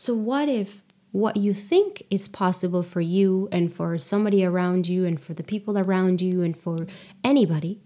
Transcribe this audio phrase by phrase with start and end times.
[0.00, 5.04] So, what if what you think is possible for you and for somebody around you
[5.04, 6.86] and for the people around you and for
[7.22, 7.82] anybody,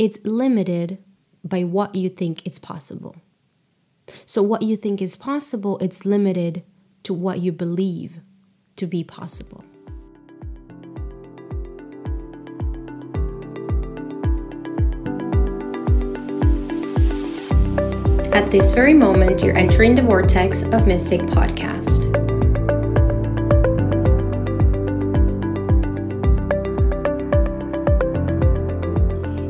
[0.00, 0.98] it's limited
[1.44, 3.14] by what you think is possible.
[4.24, 6.64] So, what you think is possible, it's limited
[7.04, 8.18] to what you believe
[8.74, 9.64] to be possible.
[18.36, 22.04] At this very moment, you're entering the vortex of Mystic Podcast.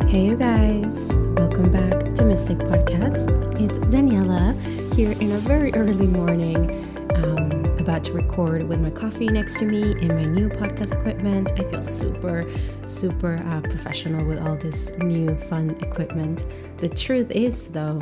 [0.09, 3.27] Hey, you guys, welcome back to Mystic Podcast.
[3.61, 4.55] It's Daniela
[4.95, 6.57] here in a very early morning.
[7.17, 11.51] Um, about to record with my coffee next to me and my new podcast equipment.
[11.59, 12.45] I feel super,
[12.87, 16.45] super uh, professional with all this new fun equipment.
[16.79, 18.01] The truth is, though,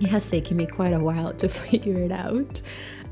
[0.00, 2.60] it has taken me quite a while to figure it out.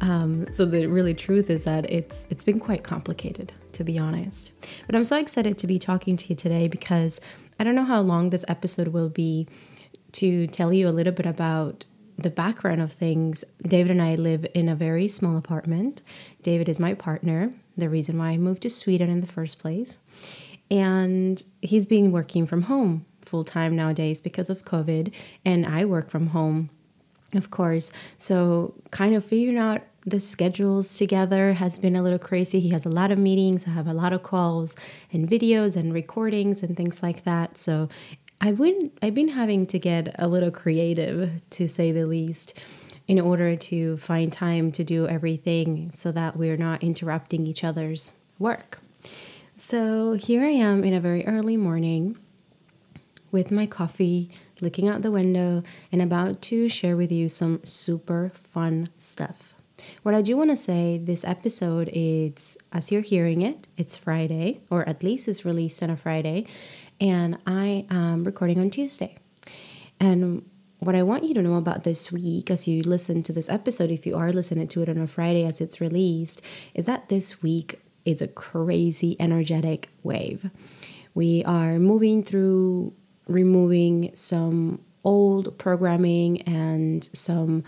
[0.01, 4.53] Um, so the really truth is that it's it's been quite complicated, to be honest.
[4.87, 7.21] But I'm so excited to be talking to you today because
[7.59, 9.49] I don't know how long this episode will be
[10.13, 11.87] to tell you a little bit about
[12.19, 13.45] the background of things.
[13.63, 16.03] David and I live in a very small apartment.
[16.43, 19.99] David is my partner, the reason why I moved to Sweden in the first place.
[20.71, 25.13] And he's been working from home full time nowadays because of COVID,
[25.45, 26.71] and I work from home
[27.35, 27.91] of course.
[28.19, 32.61] So, kind of figuring out the schedules together has been a little crazy.
[32.61, 34.77] He has a lot of meetings, I have a lot of calls
[35.13, 37.59] and videos and recordings and things like that.
[37.59, 37.89] So,
[38.41, 42.55] I've been I've been having to get a little creative to say the least
[43.09, 48.15] in order to find time to do everything so that we're not interrupting each other's
[48.39, 48.81] work.
[49.57, 52.19] So, here I am in a very early morning
[53.33, 55.63] with my coffee looking out the window,
[55.93, 59.55] and about to share with you some super fun stuff.
[60.03, 64.61] What I do want to say this episode is as you're hearing it, it's Friday,
[64.71, 66.47] or at least it's released on a Friday,
[67.01, 69.17] and I am recording on Tuesday.
[70.01, 70.49] And
[70.79, 73.91] what I want you to know about this week as you listen to this episode,
[73.91, 76.41] if you are listening to it on a Friday as it's released,
[76.75, 80.51] is that this week is a crazy energetic wave.
[81.15, 82.95] We are moving through
[83.27, 87.63] removing some old programming and some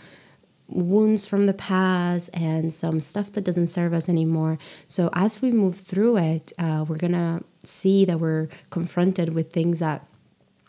[0.69, 4.59] wounds from the past and some stuff that doesn't serve us anymore.
[4.87, 9.79] So, as we move through it, uh, we're gonna see that we're confronted with things
[9.79, 10.07] that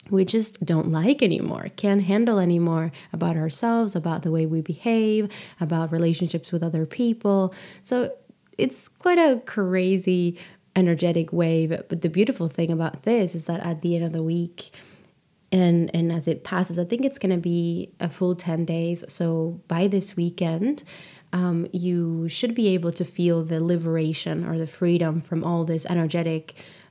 [0.09, 5.29] we just don't like anymore, can't handle anymore about ourselves, about the way we behave,
[5.59, 7.53] about relationships with other people.
[7.81, 8.13] So,
[8.57, 10.37] it's quite a crazy
[10.79, 11.69] energetic wave.
[11.89, 14.71] But the beautiful thing about this is that at the end of the week,
[15.51, 19.03] and and as it passes, I think it's going to be a full ten days.
[19.07, 20.83] So by this weekend,
[21.33, 25.85] um, you should be able to feel the liberation or the freedom from all this
[25.85, 26.43] energetic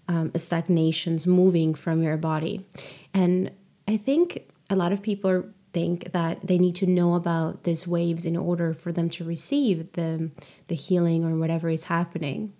[0.09, 2.67] um, stagnations moving from your body.
[3.13, 3.51] And
[3.87, 4.27] I think
[4.71, 8.73] a lot of people think that they need to know about these waves in order
[8.73, 10.31] for them to receive the
[10.69, 12.53] the healing or whatever is happening.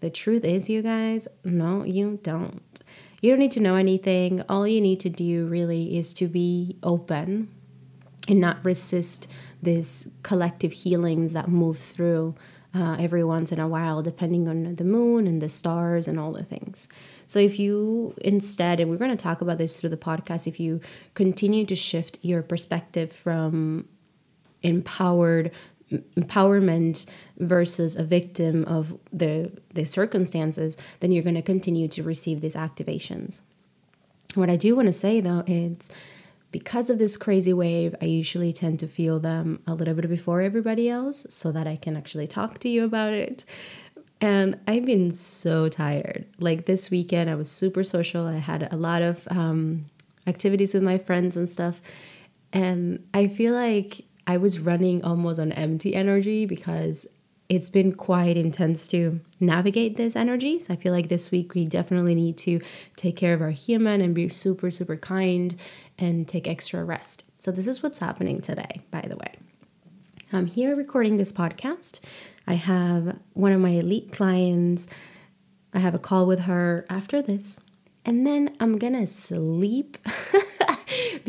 [0.00, 2.62] The truth is, you guys, no, you don't.
[3.20, 4.42] You don't need to know anything.
[4.48, 7.48] All you need to do really is to be open
[8.28, 9.28] and not resist
[9.60, 12.36] these collective healings that move through
[12.74, 16.32] uh, every once in a while, depending on the moon and the stars and all
[16.32, 16.86] the things.
[17.26, 20.60] So, if you instead, and we're going to talk about this through the podcast, if
[20.60, 20.80] you
[21.14, 23.88] continue to shift your perspective from
[24.62, 25.50] empowered
[25.90, 27.06] empowerment
[27.38, 32.54] versus a victim of the the circumstances then you're going to continue to receive these
[32.54, 33.40] activations.
[34.34, 35.90] What i do want to say though is
[36.50, 40.42] because of this crazy wave i usually tend to feel them a little bit before
[40.42, 43.44] everybody else so that i can actually talk to you about it.
[44.20, 46.26] And i've been so tired.
[46.38, 48.26] Like this weekend i was super social.
[48.26, 49.86] I had a lot of um,
[50.26, 51.80] activities with my friends and stuff.
[52.52, 57.06] And i feel like I was running almost on empty energy because
[57.48, 60.68] it's been quite intense to navigate this energies.
[60.68, 62.60] I feel like this week we definitely need to
[62.94, 65.56] take care of our human and be super, super kind
[65.98, 67.24] and take extra rest.
[67.38, 69.32] So, this is what's happening today, by the way.
[70.30, 72.00] I'm here recording this podcast.
[72.46, 74.88] I have one of my elite clients.
[75.72, 77.60] I have a call with her after this.
[78.04, 79.96] And then I'm gonna sleep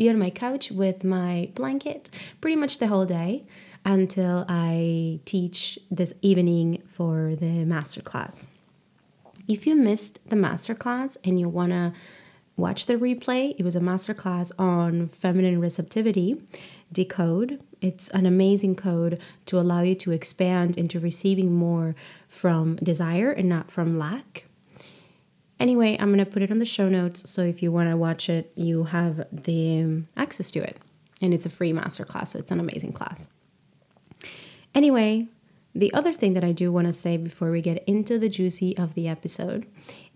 [0.00, 2.08] be on my couch with my blanket
[2.40, 3.44] pretty much the whole day
[3.84, 8.48] until I teach this evening for the masterclass.
[9.46, 11.92] If you missed the masterclass and you want to
[12.56, 16.40] watch the replay, it was a masterclass on feminine receptivity,
[16.90, 21.94] decode, it's an amazing code to allow you to expand into receiving more
[22.26, 24.46] from desire and not from lack.
[25.60, 27.28] Anyway, I'm going to put it on the show notes.
[27.28, 30.78] So if you want to watch it, you have the um, access to it.
[31.20, 32.28] And it's a free masterclass.
[32.28, 33.28] So it's an amazing class.
[34.74, 35.28] Anyway,
[35.74, 38.76] the other thing that I do want to say before we get into the juicy
[38.78, 39.66] of the episode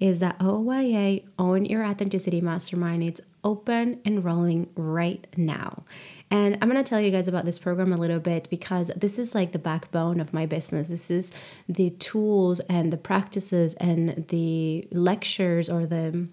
[0.00, 5.84] is that OYA, Own Your Authenticity Mastermind, it's open and rolling right now.
[6.34, 9.20] And I'm going to tell you guys about this program a little bit because this
[9.20, 10.88] is like the backbone of my business.
[10.88, 11.30] This is
[11.68, 16.26] the tools and the practices and the lectures or the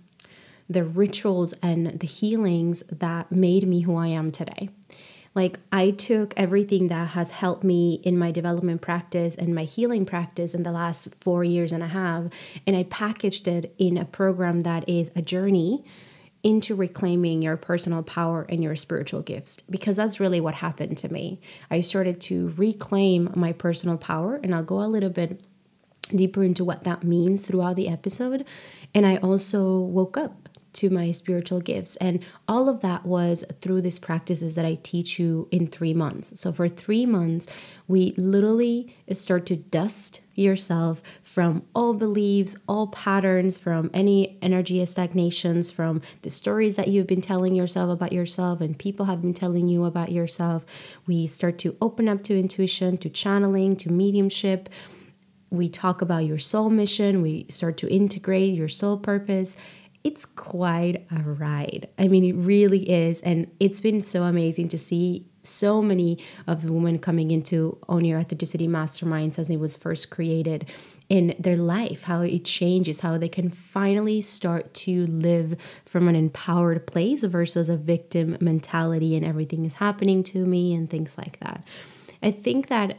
[0.67, 4.69] the rituals and the healings that made me who I am today.
[5.35, 10.05] Like, I took everything that has helped me in my development practice and my healing
[10.05, 12.23] practice in the last four years and a half,
[12.65, 15.83] and I packaged it in a program that is a journey
[16.43, 21.11] into reclaiming your personal power and your spiritual gifts because that's really what happened to
[21.11, 21.39] me.
[21.69, 25.41] I started to reclaim my personal power, and I'll go a little bit
[26.15, 28.45] deeper into what that means throughout the episode.
[28.93, 30.40] And I also woke up
[30.73, 31.95] to my spiritual gifts.
[31.97, 36.39] And all of that was through these practices that I teach you in three months.
[36.39, 37.47] So, for three months,
[37.87, 45.69] we literally start to dust yourself from all beliefs, all patterns, from any energy stagnations,
[45.69, 49.67] from the stories that you've been telling yourself about yourself and people have been telling
[49.67, 50.65] you about yourself.
[51.05, 54.69] We start to open up to intuition, to channeling, to mediumship
[55.51, 59.57] we talk about your soul mission, we start to integrate your soul purpose,
[60.03, 61.89] it's quite a ride.
[61.97, 63.21] I mean, it really is.
[63.21, 68.05] And it's been so amazing to see so many of the women coming into Own
[68.05, 70.65] Your Authenticity Mastermind since it was first created
[71.09, 75.55] in their life, how it changes, how they can finally start to live
[75.85, 80.89] from an empowered place versus a victim mentality and everything is happening to me and
[80.89, 81.63] things like that.
[82.23, 82.97] I think that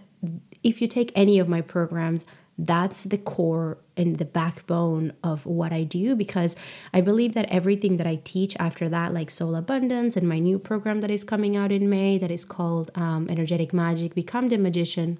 [0.63, 2.27] if you take any of my programs,
[2.59, 6.55] that's the core and the backbone of what I do because
[6.93, 10.59] I believe that everything that I teach after that, like Soul Abundance and my new
[10.59, 14.59] program that is coming out in May that is called um, Energetic Magic Become the
[14.59, 15.19] Magician,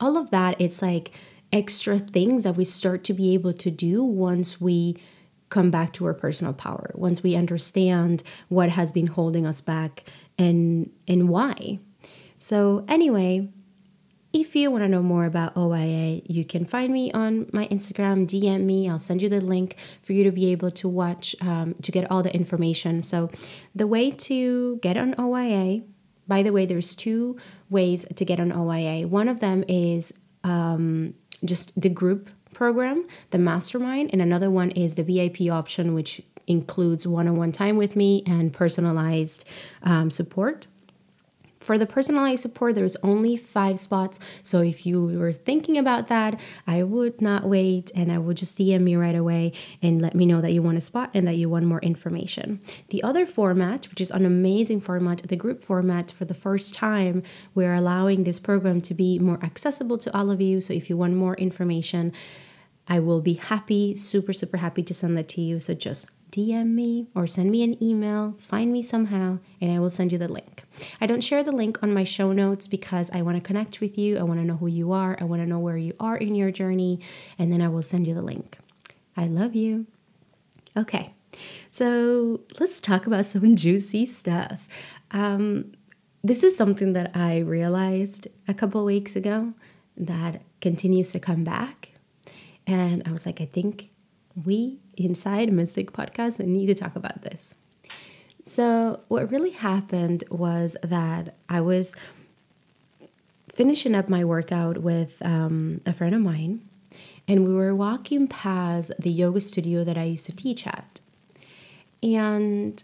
[0.00, 1.12] all of that, it's like
[1.52, 4.96] extra things that we start to be able to do once we
[5.48, 10.04] come back to our personal power, once we understand what has been holding us back
[10.38, 11.78] and and why.
[12.36, 13.48] So anyway,
[14.40, 18.26] if you want to know more about OYA, you can find me on my Instagram,
[18.26, 18.88] DM me.
[18.88, 22.10] I'll send you the link for you to be able to watch, um, to get
[22.10, 23.02] all the information.
[23.02, 23.30] So,
[23.74, 25.84] the way to get on OYA,
[26.28, 27.38] by the way, there's two
[27.70, 29.06] ways to get on OYA.
[29.08, 30.12] One of them is
[30.44, 36.20] um, just the group program, the mastermind, and another one is the VIP option, which
[36.46, 39.46] includes one on one time with me and personalized
[39.82, 40.66] um, support.
[41.66, 44.20] For the personalized support, there's only five spots.
[44.44, 48.56] So if you were thinking about that, I would not wait and I would just
[48.56, 49.50] DM me right away
[49.82, 52.60] and let me know that you want a spot and that you want more information.
[52.90, 57.24] The other format, which is an amazing format, the group format, for the first time,
[57.52, 60.60] we're allowing this program to be more accessible to all of you.
[60.60, 62.12] So if you want more information,
[62.86, 65.58] I will be happy, super, super happy to send that to you.
[65.58, 69.90] So just DM me or send me an email, find me somehow, and I will
[69.90, 70.64] send you the link.
[71.00, 73.96] I don't share the link on my show notes because I want to connect with
[73.96, 74.18] you.
[74.18, 75.16] I want to know who you are.
[75.20, 77.00] I want to know where you are in your journey,
[77.38, 78.58] and then I will send you the link.
[79.16, 79.86] I love you.
[80.76, 81.14] Okay,
[81.70, 84.68] so let's talk about some juicy stuff.
[85.10, 85.72] Um,
[86.22, 89.54] this is something that I realized a couple weeks ago
[89.96, 91.92] that continues to come back.
[92.66, 93.90] And I was like, I think
[94.44, 97.54] we inside Mystic Podcast I need to talk about this.
[98.44, 101.94] So, what really happened was that I was
[103.52, 106.60] finishing up my workout with um, a friend of mine,
[107.26, 111.00] and we were walking past the yoga studio that I used to teach at.
[112.02, 112.82] And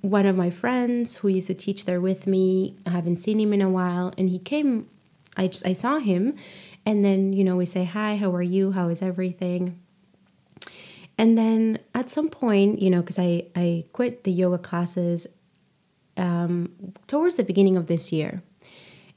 [0.00, 3.52] one of my friends who used to teach there with me, I haven't seen him
[3.52, 4.88] in a while, and he came.
[5.36, 6.34] I just I saw him,
[6.84, 9.78] and then you know we say hi, how are you, how is everything,
[11.20, 15.26] and then at some point, you know, because I, I quit the yoga classes
[16.16, 16.72] um,
[17.08, 18.42] towards the beginning of this year.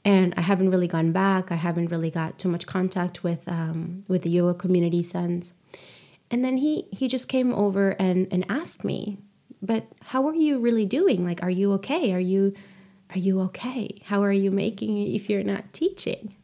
[0.04, 1.50] And I haven't really gone back.
[1.50, 5.54] I haven't really got too much contact with um, with the yoga community since.
[6.30, 9.16] And then he he just came over and and asked me,
[9.62, 11.24] "But how are you really doing?
[11.24, 12.12] Like, are you okay?
[12.12, 12.52] Are you
[13.14, 14.02] are you okay?
[14.04, 16.36] How are you making it if you're not teaching?"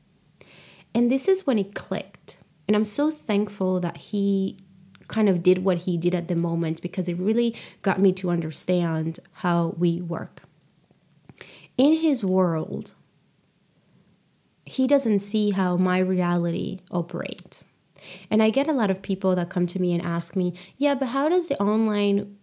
[0.95, 2.39] And this is when it clicked.
[2.67, 4.57] And I'm so thankful that he
[5.11, 8.31] kind of did what he did at the moment because it really got me to
[8.31, 10.43] understand how we work.
[11.77, 12.95] in his world,
[14.67, 17.65] he doesn't see how my reality operates.
[18.31, 20.95] And I get a lot of people that come to me and ask me, yeah,
[20.95, 22.37] but how does the online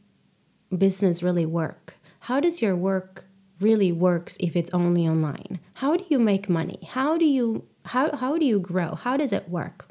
[0.76, 1.96] business really work?
[2.22, 3.26] How does your work
[3.60, 5.60] really works if it's only online?
[5.76, 6.80] How do you make money?
[6.88, 8.96] How do you how how do you grow?
[8.96, 9.87] How does it work?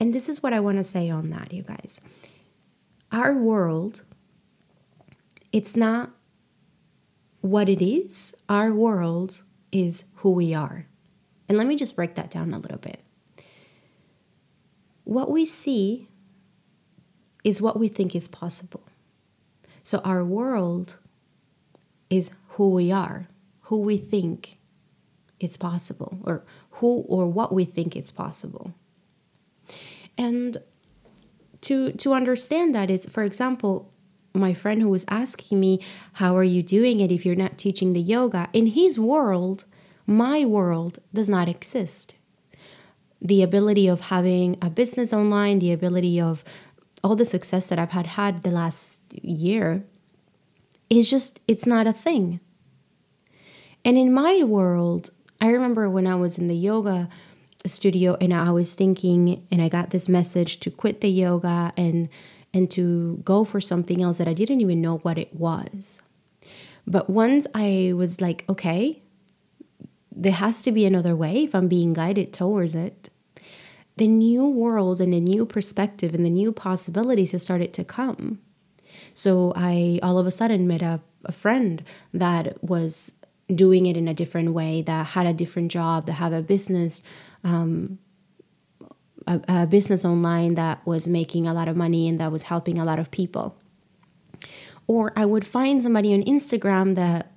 [0.00, 2.00] And this is what I want to say on that, you guys.
[3.12, 4.02] Our world
[5.52, 6.10] it's not
[7.40, 8.34] what it is.
[8.48, 9.42] Our world
[9.72, 10.86] is who we are.
[11.48, 13.00] And let me just break that down a little bit.
[15.04, 16.08] What we see
[17.42, 18.84] is what we think is possible.
[19.82, 20.98] So our world
[22.08, 23.28] is who we are,
[23.62, 24.58] who we think
[25.40, 28.74] it's possible, or who or what we think is possible.
[30.16, 30.56] And
[31.62, 33.92] to to understand that it's for example,
[34.34, 35.80] my friend who was asking me,
[36.14, 38.48] How are you doing it if you're not teaching the yoga?
[38.52, 39.64] In his world,
[40.06, 42.14] my world does not exist.
[43.20, 46.42] The ability of having a business online, the ability of
[47.02, 49.84] all the success that I've had had the last year
[50.88, 52.40] is just, it's not a thing.
[53.84, 57.08] And in my world, I remember when I was in the yoga
[57.68, 62.08] studio and I was thinking, and I got this message to quit the yoga and
[62.52, 66.00] and to go for something else that I didn't even know what it was.
[66.86, 69.02] But once I was like, okay,
[70.10, 73.10] there has to be another way if I'm being guided towards it,
[73.96, 78.40] the new world and the new perspective and the new possibilities have started to come.
[79.14, 83.12] So I all of a sudden met a, a friend that was
[83.54, 87.02] doing it in a different way, that had a different job, that have a business,
[87.44, 87.98] um,
[89.26, 92.78] a, a business online that was making a lot of money and that was helping
[92.78, 93.56] a lot of people.
[94.86, 97.32] Or I would find somebody on Instagram that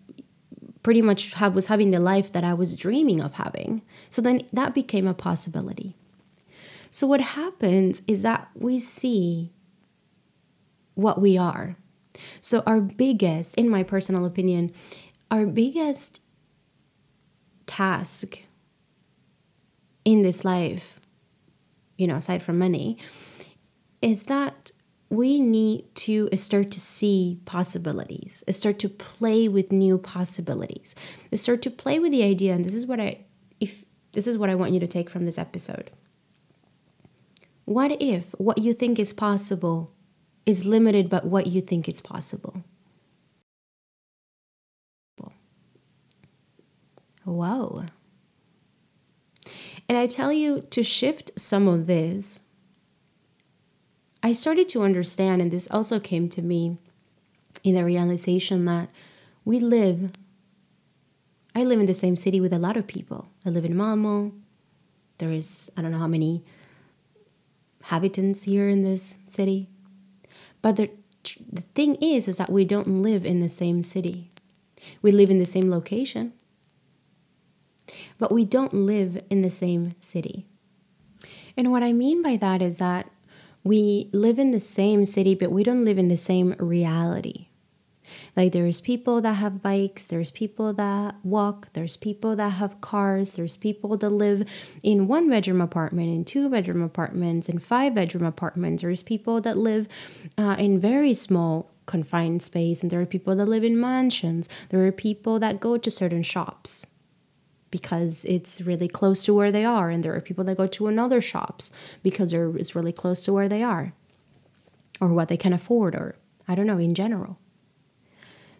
[0.81, 3.81] pretty much have, was having the life that I was dreaming of having.
[4.09, 5.95] So then that became a possibility.
[6.91, 9.51] So what happens is that we see
[10.95, 11.75] what we are.
[12.41, 14.71] So, our biggest, in my personal opinion,
[15.31, 16.21] our biggest
[17.65, 18.43] task
[20.05, 20.99] in this life,
[21.97, 22.97] you know, aside from money,
[24.01, 24.71] is that
[25.09, 30.95] we need to uh, start to see possibilities, uh, start to play with new possibilities,
[31.31, 32.53] uh, start to play with the idea.
[32.53, 33.19] And this is what I,
[33.59, 35.91] if this is what I want you to take from this episode.
[37.65, 39.93] What if what you think is possible
[40.45, 42.63] is limited by what you think is possible.
[47.23, 47.85] Whoa.
[49.87, 52.41] And I tell you to shift some of this.
[54.21, 56.77] I started to understand, and this also came to me
[57.63, 58.89] in the realization that
[59.45, 60.11] we live,
[61.55, 63.27] I live in the same city with a lot of people.
[63.45, 64.33] I live in Malmo.
[65.17, 66.43] There is, I don't know how many
[67.81, 69.69] inhabitants here in this city.
[70.61, 70.89] But the,
[71.51, 74.31] the thing is, is that we don't live in the same city.
[75.01, 76.33] We live in the same location,
[78.23, 80.47] but we don't live in the same city.
[81.57, 83.11] And what I mean by that is that
[83.65, 87.47] we live in the same city, but we don't live in the same reality.
[88.37, 93.35] Like there's people that have bikes, there's people that walk, there's people that have cars,
[93.35, 94.47] there's people that live
[94.83, 98.83] in one bedroom apartment, in two bedroom apartments, in five bedroom apartments.
[98.83, 99.89] There's people that live
[100.37, 104.47] uh, in very small confined space, and there are people that live in mansions.
[104.69, 106.87] There are people that go to certain shops
[107.73, 110.85] because it's really close to where they are, and there are people that go to
[110.85, 111.71] another shops
[112.03, 113.93] because it's really close to where they are,
[115.01, 116.15] or what they can afford, or
[116.47, 117.39] I don't know in general.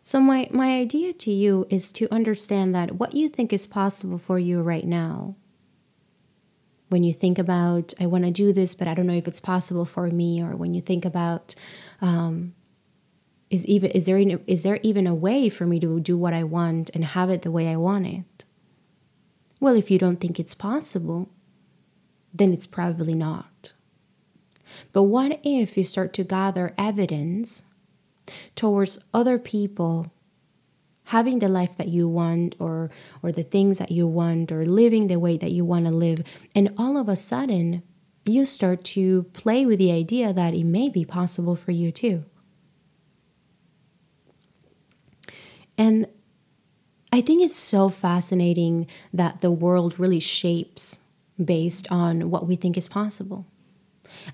[0.01, 4.17] So, my, my idea to you is to understand that what you think is possible
[4.17, 5.35] for you right now,
[6.89, 9.39] when you think about, I want to do this, but I don't know if it's
[9.39, 11.53] possible for me, or when you think about,
[12.01, 12.55] um,
[13.51, 16.43] is even is there is there even a way for me to do what I
[16.43, 18.45] want and have it the way I want it?
[19.63, 21.29] Well, if you don't think it's possible,
[22.33, 23.71] then it's probably not.
[24.91, 27.63] But what if you start to gather evidence
[28.57, 30.11] towards other people
[31.05, 32.91] having the life that you want or
[33.21, 36.21] or the things that you want or living the way that you want to live
[36.53, 37.83] and all of a sudden
[38.25, 42.23] you start to play with the idea that it may be possible for you too
[45.77, 46.07] and
[47.13, 50.99] i think it's so fascinating that the world really shapes
[51.43, 53.45] based on what we think is possible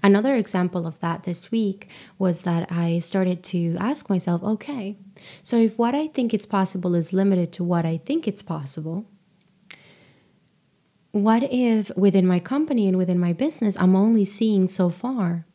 [0.03, 4.97] Another example of that this week was that I started to ask myself, okay,
[5.43, 9.05] so if what I think it's possible is limited to what I think it's possible,
[11.11, 15.45] what if within my company and within my business, I'm only seeing so far?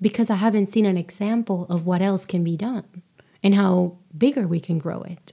[0.00, 3.02] Because I haven't seen an example of what else can be done
[3.42, 5.32] and how bigger we can grow it.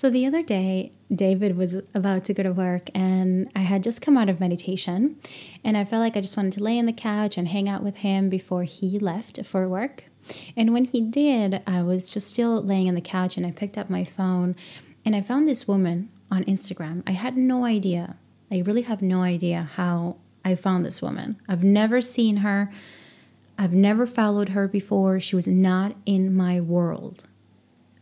[0.00, 4.00] So the other day, David was about to go to work, and I had just
[4.00, 5.16] come out of meditation,
[5.62, 7.82] and I felt like I just wanted to lay on the couch and hang out
[7.82, 10.04] with him before he left for work.
[10.56, 13.76] And when he did, I was just still laying on the couch, and I picked
[13.76, 14.56] up my phone,
[15.04, 17.02] and I found this woman on Instagram.
[17.06, 18.16] I had no idea.
[18.50, 21.38] I really have no idea how I found this woman.
[21.46, 22.72] I've never seen her.
[23.58, 25.20] I've never followed her before.
[25.20, 27.26] She was not in my world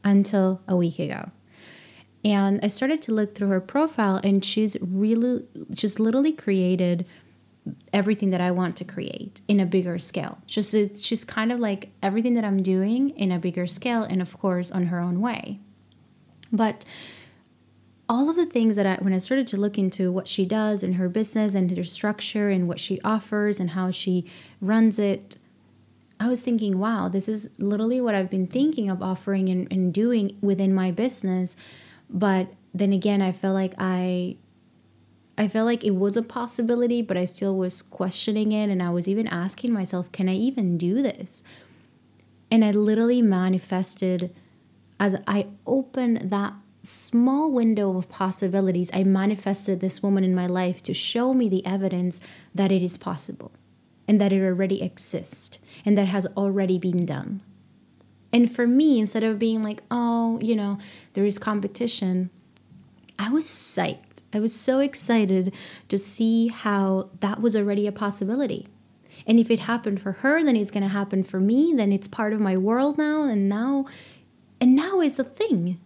[0.04, 1.32] until a week ago.
[2.28, 7.06] And I started to look through her profile, and she's really just literally created
[7.90, 10.36] everything that I want to create in a bigger scale.
[10.46, 14.20] Just it's just kind of like everything that I'm doing in a bigger scale, and
[14.20, 15.58] of course on her own way.
[16.52, 16.84] But
[18.10, 20.82] all of the things that I, when I started to look into what she does
[20.82, 24.26] and her business and her structure and what she offers and how she
[24.60, 25.38] runs it,
[26.20, 29.94] I was thinking, wow, this is literally what I've been thinking of offering and, and
[29.94, 31.56] doing within my business
[32.10, 34.36] but then again, I felt like I
[35.36, 38.90] I felt like it was a possibility, but I still was questioning it and I
[38.90, 41.44] was even asking myself, can I even do this?
[42.50, 44.34] And I literally manifested
[44.98, 50.82] as I opened that small window of possibilities, I manifested this woman in my life
[50.84, 52.18] to show me the evidence
[52.52, 53.52] that it is possible
[54.08, 57.42] and that it already exists and that has already been done.
[58.32, 60.78] And for me, instead of being like, oh, you know,
[61.14, 62.30] there is competition,
[63.18, 64.22] I was psyched.
[64.32, 65.54] I was so excited
[65.88, 68.66] to see how that was already a possibility.
[69.26, 71.72] And if it happened for her, then it's going to happen for me.
[71.74, 73.24] Then it's part of my world now.
[73.24, 73.86] And now,
[74.60, 75.80] and now is a thing.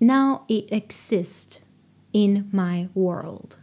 [0.00, 1.60] Now it exists
[2.12, 3.56] in my world.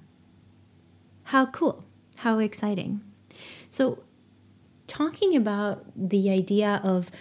[1.26, 1.84] How cool.
[2.18, 3.02] How exciting.
[3.70, 4.04] So
[4.90, 7.12] talking about the idea of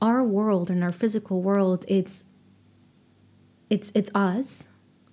[0.00, 2.24] our world and our physical world, it's
[3.68, 4.68] it's it's us.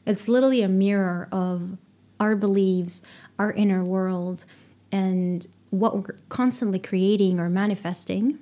[0.06, 1.78] It's literally a mirror of
[2.20, 3.02] our beliefs,
[3.40, 4.46] our inner world,
[4.92, 8.40] and what we're constantly creating or manifesting.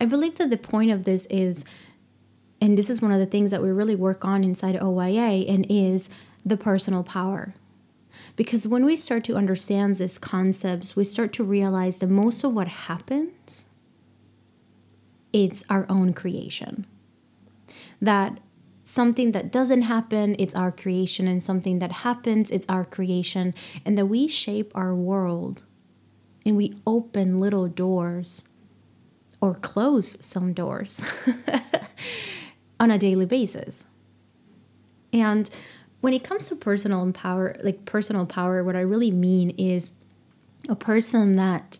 [0.00, 1.64] I believe that the point of this is,
[2.60, 5.64] and this is one of the things that we really work on inside OYA, and
[5.70, 6.10] is
[6.44, 7.54] the personal power.
[8.36, 12.54] Because when we start to understand these concepts, we start to realize that most of
[12.54, 13.66] what happens
[15.32, 16.86] it's our own creation.
[18.00, 18.40] That
[18.84, 23.52] something that doesn't happen, it's our creation, and something that happens, it's our creation,
[23.84, 25.64] and that we shape our world
[26.46, 28.44] and we open little doors
[29.40, 31.02] or close some doors
[32.80, 33.84] on a daily basis.
[35.12, 35.50] And
[36.00, 39.92] when it comes to personal power, like personal power, what I really mean is
[40.68, 41.78] a person that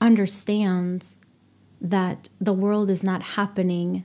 [0.00, 1.16] understands
[1.80, 4.04] that the world is not happening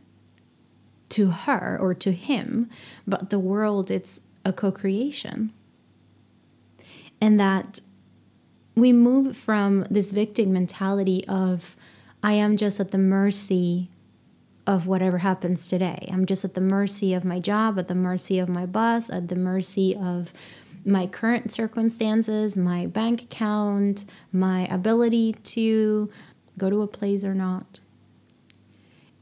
[1.09, 2.69] to her or to him,
[3.07, 5.51] but the world it's a co-creation.
[7.21, 7.81] And that
[8.75, 11.75] we move from this victim mentality of
[12.23, 13.89] I am just at the mercy
[14.69, 16.07] of whatever happens today.
[16.13, 19.27] I'm just at the mercy of my job, at the mercy of my boss, at
[19.27, 20.31] the mercy of
[20.85, 26.11] my current circumstances, my bank account, my ability to
[26.55, 27.79] go to a place or not.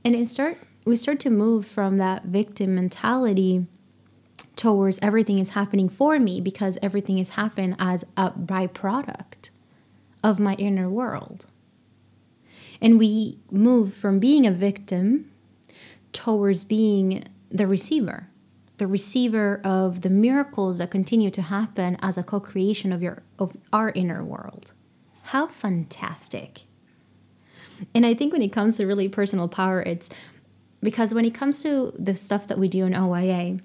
[0.03, 3.67] And it start we start to move from that victim mentality
[4.57, 9.49] towards everything is happening for me because everything has happened as a byproduct
[10.21, 11.45] of my inner world.
[12.81, 15.31] And we move from being a victim
[16.17, 18.27] towards being the receiver,
[18.77, 23.55] the receiver of the miracles that continue to happen as a co-creation of your of
[23.71, 24.73] our inner world.
[25.25, 26.61] How fantastic.
[27.93, 30.09] And I think when it comes to really personal power, it's
[30.81, 33.59] because when it comes to the stuff that we do in OYA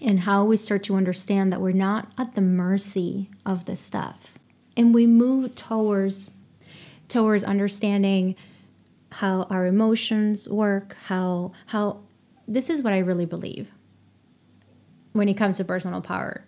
[0.00, 4.38] and how we start to understand that we're not at the mercy of the stuff
[4.78, 6.30] and we move towards
[7.08, 8.34] towards understanding
[9.12, 12.00] how our emotions work, how how
[12.48, 13.72] this is what I really believe
[15.12, 16.44] when it comes to personal power.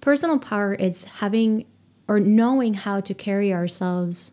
[0.00, 1.66] Personal power is having
[2.08, 4.32] or knowing how to carry ourselves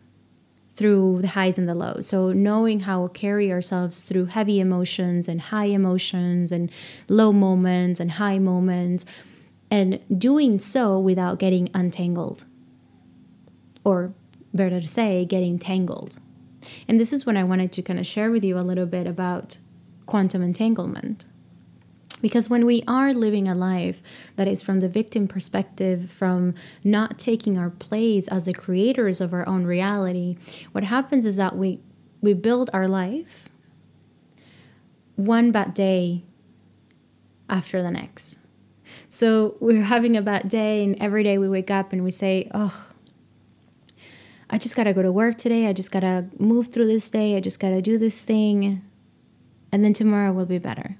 [0.74, 2.06] through the highs and the lows.
[2.06, 6.70] So knowing how to carry ourselves through heavy emotions and high emotions and
[7.08, 9.04] low moments and high moments
[9.70, 12.46] and doing so without getting untangled.
[13.84, 14.14] Or
[14.52, 16.18] better to say, getting tangled.
[16.88, 19.06] And this is when I wanted to kind of share with you a little bit
[19.06, 19.58] about
[20.06, 21.26] quantum entanglement.
[22.20, 24.02] Because when we are living a life
[24.36, 29.32] that is from the victim perspective, from not taking our place as the creators of
[29.32, 30.36] our own reality,
[30.72, 31.80] what happens is that we
[32.20, 33.48] we build our life
[35.16, 36.22] one bad day
[37.48, 38.38] after the next.
[39.08, 42.50] So we're having a bad day, and every day we wake up and we say,
[42.52, 42.89] Oh,
[44.50, 45.66] I just gotta go to work today.
[45.66, 47.36] I just gotta move through this day.
[47.36, 48.82] I just gotta do this thing.
[49.72, 50.98] And then tomorrow will be better.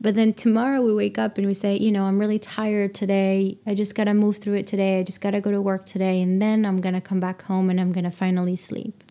[0.00, 3.58] But then tomorrow we wake up and we say, you know, I'm really tired today.
[3.66, 4.98] I just got to move through it today.
[4.98, 6.20] I just got to go to work today.
[6.20, 9.04] And then I'm going to come back home and I'm going to finally sleep.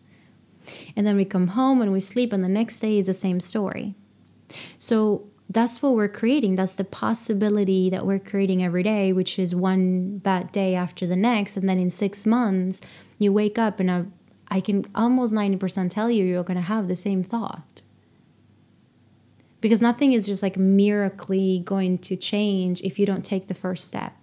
[0.96, 3.40] And then we come home and we sleep, and the next day is the same
[3.40, 3.94] story.
[4.78, 6.54] So that's what we're creating.
[6.54, 11.16] That's the possibility that we're creating every day, which is one bad day after the
[11.16, 11.56] next.
[11.56, 12.80] And then in six months,
[13.18, 14.04] you wake up and I,
[14.48, 17.82] I can almost 90% tell you you're going to have the same thought.
[19.60, 23.86] Because nothing is just like miraculously going to change if you don't take the first
[23.86, 24.14] step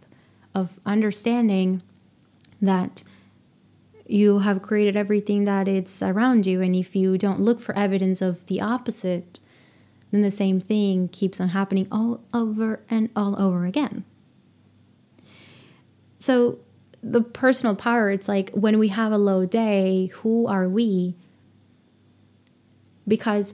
[0.54, 1.82] of understanding
[2.62, 3.04] that
[4.06, 8.22] you have created everything that it's around you and if you don't look for evidence
[8.22, 9.40] of the opposite
[10.12, 14.04] then the same thing keeps on happening all over and all over again.
[16.20, 16.60] So
[17.04, 21.16] the personal power it's like when we have a low day who are we
[23.08, 23.54] because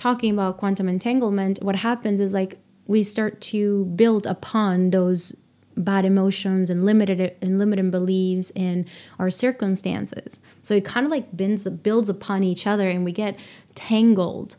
[0.00, 5.36] talking about quantum entanglement, what happens is like we start to build upon those
[5.76, 8.86] bad emotions and limited and limiting beliefs in
[9.18, 10.40] our circumstances.
[10.62, 13.38] So it kind of like builds builds upon each other and we get
[13.74, 14.56] tangled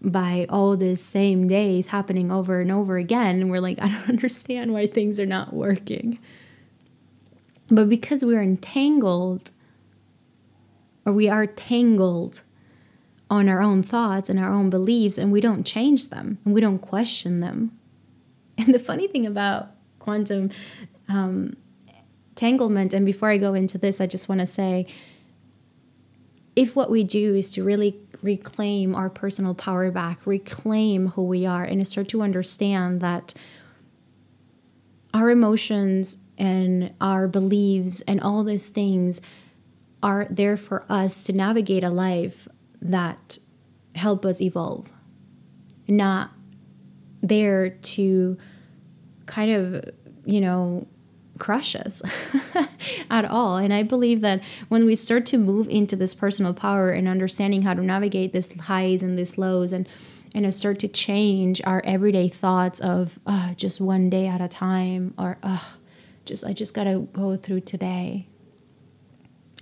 [0.00, 4.08] by all these same days happening over and over again and we're like I don't
[4.08, 6.18] understand why things are not working.
[7.68, 9.50] But because we're entangled
[11.04, 12.42] or we are tangled
[13.28, 16.60] on our own thoughts and our own beliefs and we don't change them and we
[16.60, 17.72] don't question them.
[18.58, 20.50] And the funny thing about quantum
[21.10, 21.58] um,
[22.30, 24.86] entanglement, and before I go into this, I just want to say
[26.54, 31.44] if what we do is to really reclaim our personal power back, reclaim who we
[31.44, 33.34] are, and start to understand that
[35.12, 39.20] our emotions and our beliefs and all those things
[40.02, 42.46] are there for us to navigate a life
[42.80, 43.38] that
[43.94, 44.90] help us evolve,
[45.88, 46.30] not
[47.22, 48.36] there to
[49.24, 49.90] kind of,
[50.24, 50.86] you know,
[51.38, 52.02] crush us
[53.10, 53.56] at all.
[53.56, 57.62] And I believe that when we start to move into this personal power and understanding
[57.62, 59.88] how to navigate these highs and these lows and
[60.34, 65.14] and start to change our everyday thoughts of uh, just one day at a time
[65.16, 65.58] or uh,
[66.26, 68.28] just I just gotta go through today.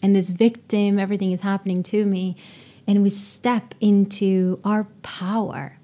[0.03, 2.37] And this victim, everything is happening to me
[2.87, 5.79] and we step into our power,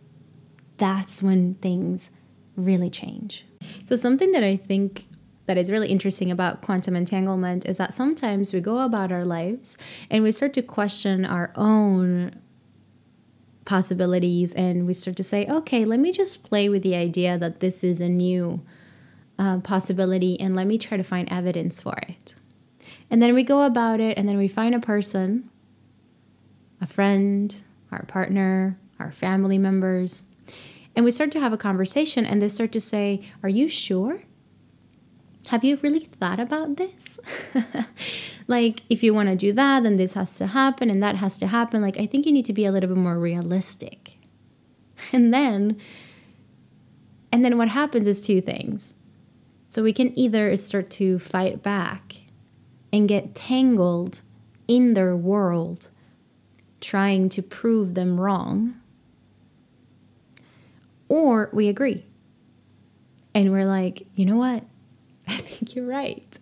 [0.77, 2.11] that's when things
[2.57, 3.47] really change.
[3.87, 5.07] So, something that I think
[5.47, 9.77] that is really interesting about quantum entanglement is that sometimes we go about our lives
[10.09, 12.39] and we start to question our own
[13.65, 17.61] possibilities and we start to say, okay, let me just play with the idea that
[17.61, 18.61] this is a new
[19.41, 22.35] uh, possibility and let me try to find evidence for it.
[23.11, 25.51] And then we go about it and then we find a person
[26.81, 30.23] a friend, our partner, our family members.
[30.97, 34.23] And we start to have a conversation, and they start to say, Are you sure?
[35.49, 37.19] Have you really thought about this?
[38.47, 41.39] like, if you want to do that, then this has to happen and that has
[41.39, 41.83] to happen.
[41.83, 44.17] Like, I think you need to be a little bit more realistic.
[45.13, 45.81] And then,
[47.33, 48.95] and then what happens is two things.
[49.71, 52.23] So we can either start to fight back
[52.93, 54.21] and get tangled
[54.67, 55.91] in their world
[56.81, 58.75] trying to prove them wrong,
[61.09, 62.05] or we agree.
[63.33, 64.65] And we're like, you know what?
[65.29, 66.37] I think you're right.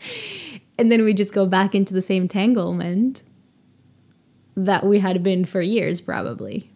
[0.78, 3.24] and then we just go back into the same tanglement
[4.56, 6.70] that we had been for years, probably.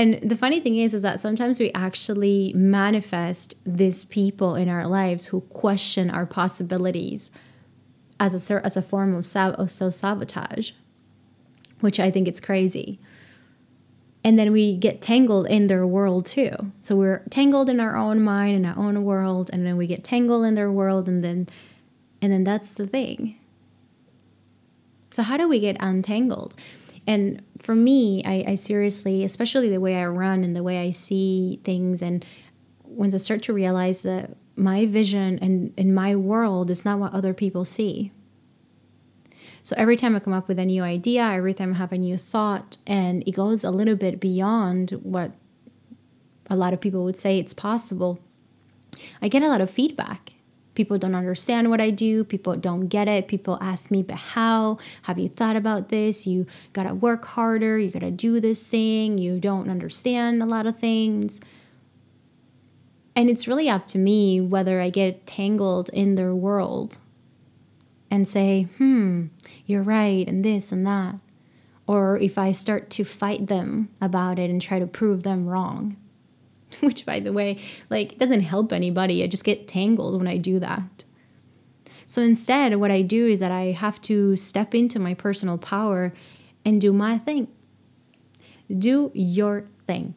[0.00, 4.86] And the funny thing is, is that sometimes we actually manifest these people in our
[4.86, 7.30] lives who question our possibilities
[8.18, 10.70] as a as a form of, sab- of self sabotage
[11.80, 12.98] which I think it's crazy.
[14.22, 16.72] And then we get tangled in their world too.
[16.82, 20.04] So we're tangled in our own mind and our own world, and then we get
[20.04, 21.48] tangled in their world, and then
[22.20, 23.36] and then that's the thing.
[25.10, 26.54] So how do we get untangled?
[27.10, 30.92] And for me, I, I seriously, especially the way I run and the way I
[30.92, 32.24] see things and
[32.84, 37.12] once I start to realize that my vision and in my world is not what
[37.12, 38.12] other people see.
[39.64, 41.98] So every time I come up with a new idea, every time I have a
[41.98, 45.32] new thought, and it goes a little bit beyond what
[46.48, 48.20] a lot of people would say it's possible,
[49.20, 50.34] I get a lot of feedback.
[50.80, 52.24] People don't understand what I do.
[52.24, 53.28] People don't get it.
[53.28, 54.78] People ask me, but how?
[55.02, 56.26] Have you thought about this?
[56.26, 57.78] You gotta work harder.
[57.78, 59.18] You gotta do this thing.
[59.18, 61.38] You don't understand a lot of things.
[63.14, 66.96] And it's really up to me whether I get tangled in their world
[68.10, 69.26] and say, hmm,
[69.66, 71.16] you're right, and this and that.
[71.86, 75.98] Or if I start to fight them about it and try to prove them wrong.
[76.80, 79.22] Which, by the way, like, doesn't help anybody.
[79.22, 81.04] I just get tangled when I do that.
[82.06, 86.12] So instead, what I do is that I have to step into my personal power
[86.64, 87.48] and do my thing.
[88.76, 90.14] Do your thing.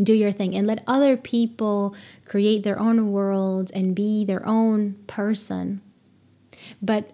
[0.00, 4.94] Do your thing and let other people create their own world and be their own
[5.06, 5.80] person
[6.82, 7.10] but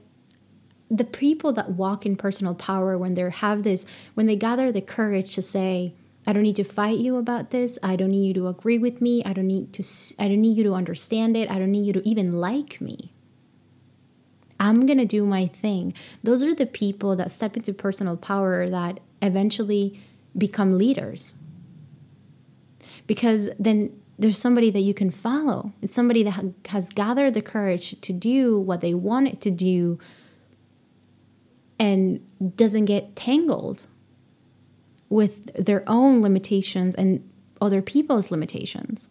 [0.90, 4.80] the people that walk in personal power when they have this when they gather the
[4.80, 5.94] courage to say
[6.30, 7.76] I don't need to fight you about this.
[7.82, 9.20] I don't need you to agree with me.
[9.24, 9.82] I don't need to
[10.16, 11.50] I don't need you to understand it.
[11.50, 13.12] I don't need you to even like me.
[14.60, 15.92] I'm going to do my thing.
[16.22, 20.00] Those are the people that step into personal power that eventually
[20.38, 21.40] become leaders.
[23.08, 25.72] Because then there's somebody that you can follow.
[25.82, 29.98] It's somebody that has gathered the courage to do what they want it to do
[31.76, 33.88] and doesn't get tangled
[35.10, 37.28] with their own limitations and
[37.60, 39.08] other people's limitations.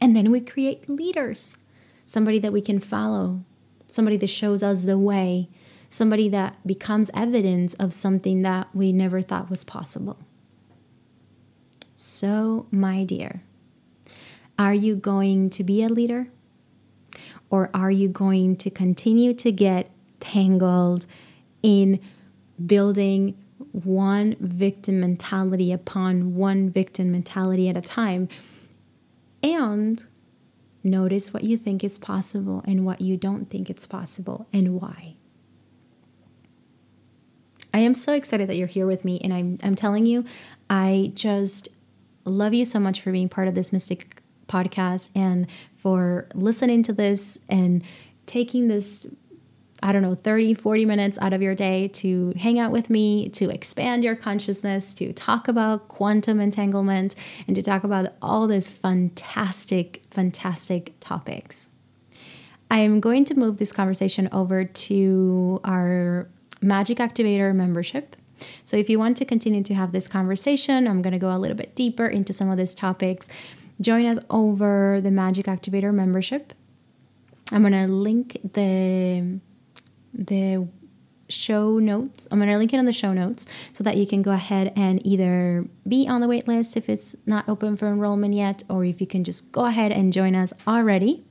[0.00, 1.58] And then we create leaders,
[2.06, 3.44] somebody that we can follow,
[3.86, 5.48] somebody that shows us the way,
[5.88, 10.18] somebody that becomes evidence of something that we never thought was possible.
[11.94, 13.42] So, my dear,
[14.58, 16.28] are you going to be a leader?
[17.50, 21.06] Or are you going to continue to get tangled
[21.62, 22.00] in
[22.64, 23.36] building
[23.72, 28.28] one victim mentality upon one victim mentality at a time?
[29.42, 30.02] And
[30.82, 35.14] notice what you think is possible and what you don't think it's possible and why.
[37.72, 40.24] I am so excited that you're here with me, and I'm, I'm telling you,
[40.70, 41.68] I just
[42.24, 46.92] love you so much for being part of this Mystic podcast and for listening to
[46.92, 47.82] this and
[48.26, 49.06] taking this
[49.82, 53.28] I don't know, 30, 40 minutes out of your day to hang out with me,
[53.30, 57.14] to expand your consciousness, to talk about quantum entanglement,
[57.46, 61.70] and to talk about all these fantastic, fantastic topics.
[62.70, 66.28] I am going to move this conversation over to our
[66.60, 68.16] Magic Activator membership.
[68.64, 71.38] So, if you want to continue to have this conversation, I'm going to go a
[71.38, 73.28] little bit deeper into some of these topics
[73.80, 76.52] join us over the Magic Activator membership.
[77.52, 79.40] I'm gonna link the
[80.18, 80.68] the
[81.28, 82.26] show notes.
[82.30, 84.72] I'm going to link it in the show notes so that you can go ahead
[84.76, 88.84] and either be on the wait list if it's not open for enrollment yet, or
[88.84, 91.24] if you can just go ahead and join us already.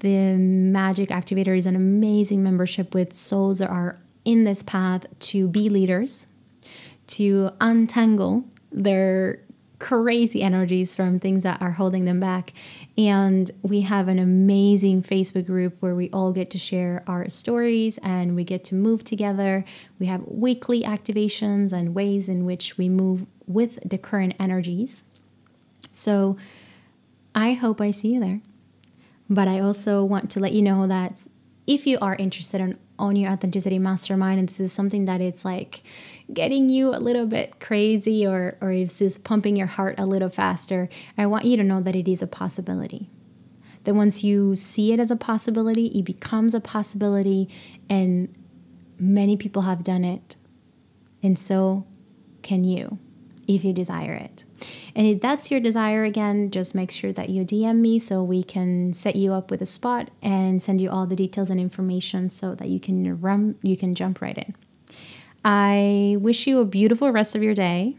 [0.00, 5.46] The Magic Activator is an amazing membership with souls that are in this path to
[5.48, 6.26] be leaders,
[7.06, 9.40] to untangle their
[9.82, 12.52] crazy energies from things that are holding them back.
[12.96, 17.98] And we have an amazing Facebook group where we all get to share our stories
[17.98, 19.64] and we get to move together.
[19.98, 25.02] We have weekly activations and ways in which we move with the current energies.
[25.92, 26.36] So
[27.34, 28.40] I hope I see you there.
[29.28, 31.26] But I also want to let you know that
[31.66, 35.44] if you are interested in own your authenticity mastermind and this is something that it's
[35.44, 35.82] like
[36.34, 40.28] getting you a little bit crazy or or is just pumping your heart a little
[40.28, 43.10] faster i want you to know that it is a possibility
[43.84, 47.48] that once you see it as a possibility it becomes a possibility
[47.88, 48.34] and
[48.98, 50.36] many people have done it
[51.22, 51.86] and so
[52.42, 52.98] can you
[53.46, 54.44] if you desire it.
[54.94, 58.42] And if that's your desire again, just make sure that you DM me so we
[58.42, 62.30] can set you up with a spot and send you all the details and information
[62.30, 64.54] so that you can run you can jump right in.
[65.44, 67.96] I wish you a beautiful rest of your day.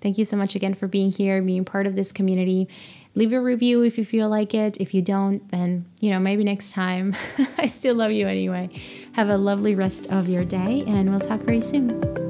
[0.00, 2.68] Thank you so much again for being here, being part of this community.
[3.14, 4.80] Leave a review if you feel like it.
[4.80, 7.16] If you don't, then, you know, maybe next time.
[7.58, 8.70] I still love you anyway.
[9.12, 12.29] Have a lovely rest of your day, and we'll talk very soon.